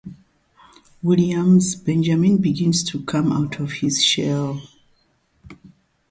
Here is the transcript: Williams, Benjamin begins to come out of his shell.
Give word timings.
Williams, 1.03 1.75
Benjamin 1.75 2.37
begins 2.41 2.83
to 2.85 3.03
come 3.03 3.31
out 3.31 3.59
of 3.59 3.71
his 3.71 4.03
shell. 4.03 4.59